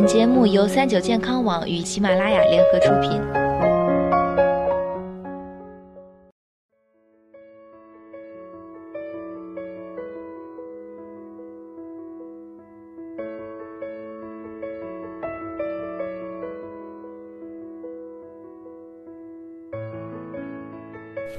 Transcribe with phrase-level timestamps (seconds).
[0.00, 3.20] 本节目由三九健康网与喜马拉雅联合出品。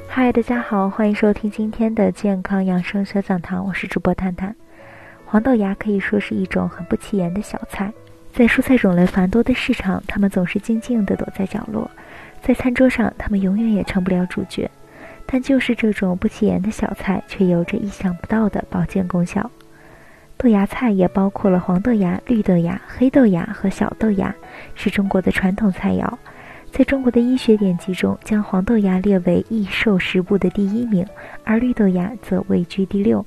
[0.05, 4.53] 嗨，大家好，欢迎收听今天的健康养生小讲堂，我是主播探探。
[5.23, 7.93] 黄豆芽可以说是一种很不起眼的小菜，
[8.39, 11.91] 在蔬菜种类繁多的市场，它们总是静静地躲在角落，
[12.41, 14.71] 在餐桌上，它们永远也成不了主角。
[15.25, 19.51] 但就是这种不起眼的小菜，却有着意想不到的保健功效。
[20.37, 24.33] 豆芽菜也包括了黄豆芽、绿豆芽、黑豆芽和小豆芽，
[24.73, 26.09] 是中国的传统菜肴。
[26.71, 31.05] 在中国的医学典籍中，将黄豆芽列为益寿食物的第一名，
[31.43, 33.25] 而绿豆芽则位居第六。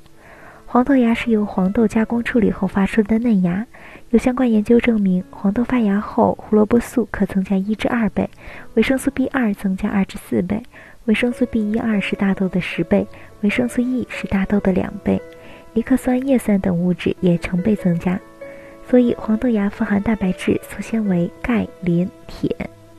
[0.73, 3.67] 黄豆芽是由黄豆加工处理后发出的嫩芽，
[4.09, 8.27] 有相关研究证明，黄豆发芽后，胡萝卜素可增加一至二倍，
[8.73, 10.63] 维生素 B 二增加二至四倍，
[11.05, 13.07] 维生素 B 一二是大豆的十倍，
[13.43, 15.21] 维生素 E 是大豆的两倍，
[15.75, 18.19] 尼克酸叶酸等物质也成倍增加。
[18.89, 22.49] 所以，黄豆芽富含蛋白质、粗纤维、钙、磷、铁、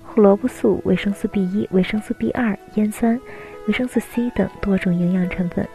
[0.03, 3.20] 胡萝卜素、维生素 B 一、维生素 B 二、烟酸、
[3.66, 5.67] 维生素 C 等多种营养成分。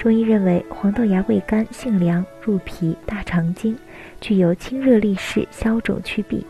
[0.00, 3.76] 中医认为，黄豆芽味甘性凉，入脾、大肠经，
[4.18, 6.42] 具有清热利湿、消肿祛痹、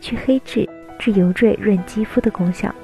[0.00, 0.68] 去黑痣、
[0.98, 2.74] 治油赘、润肌肤的功效。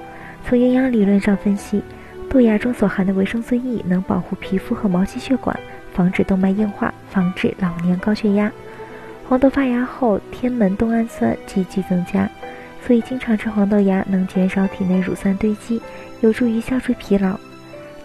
[0.47, 1.83] 从营养理论上分析，
[2.31, 5.59] 豆芽中所含的维生素 E 能保护皮肤和毛细血管，
[5.93, 8.53] 防止动脉硬化，防治老年高血压。
[9.29, 12.31] 黄豆发芽后，天门冬氨酸积极增加，
[12.87, 15.83] 所以经常吃黄豆芽能减少体内乳酸堆积，
[16.21, 17.37] 有助于消除疲劳。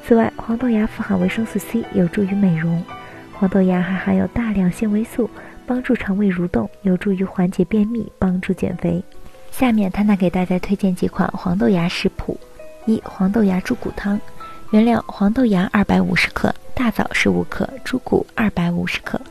[0.09, 2.83] 此外，黄豆芽富含维生素 C，有助于美容。
[3.31, 5.29] 黄豆芽还含有大量纤维素，
[5.67, 9.03] 帮助肠胃蠕动，有助于缓解便秘，帮助减肥。
[9.51, 12.39] 下面，探探给大家推荐几款黄豆芽食谱：
[12.87, 14.19] 一、黄豆芽猪骨汤。
[14.71, 19.21] 原料：黄豆芽二百五十克，大枣十五克，猪骨二百五十克。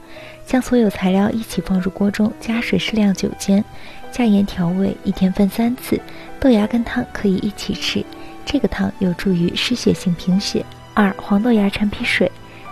[0.47, 3.65] 将所有材料一起放入锅中，加水适量酒煎，
[4.13, 6.01] 加盐调味，一天分三次。
[6.39, 8.05] 豆芽跟汤可以一起吃。
[8.51, 10.65] 这个汤有助于失血性贫血。
[11.01, 12.29] 二、黄豆芽陈皮水，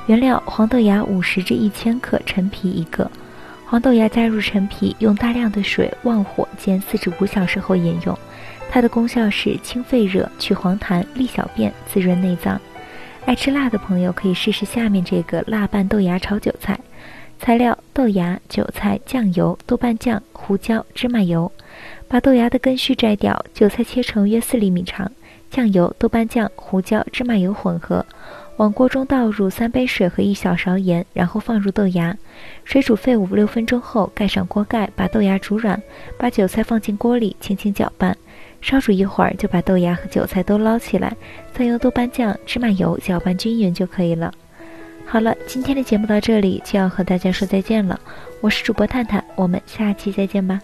[0.09, 3.09] 原料：黄豆芽五十至一千克，陈皮一个。
[3.65, 8.19] 黄豆芽加入陈皮，用大量的水旺火煎四至五小时后饮用。
[8.69, 12.61] 它的功效是清肺热、去黄痰、利小便、滋润内脏。
[13.27, 16.77] 爱吃辣的朋友可以试试下面这个辣拌豆芽炒韭菜。
[17.39, 21.53] 材料：豆芽、韭菜、酱油、豆瓣酱、胡椒、芝麻油。
[22.09, 25.13] 把豆芽的根须摘掉，韭菜切成约四厘米长。
[25.57, 28.05] 酱油、豆瓣酱、胡椒、芝麻油混合，
[28.59, 32.15] 往锅中倒入三杯水和一小勺盐，然后放入豆芽，
[32.63, 35.83] 水煮沸五六分钟后，盖上锅盖，把豆芽煮软，
[36.19, 38.15] 把韭菜放进锅里，轻轻搅拌，
[38.61, 41.17] 烧煮一会儿，就把豆芽和韭菜都捞起来，
[41.55, 44.31] 再用豆瓣酱、芝麻油搅拌均匀就可以了。
[45.07, 47.99] 好了，今天的节目到这里就要和大家说再见了，
[48.43, 50.61] 我是主播探探，我们下期再见吧。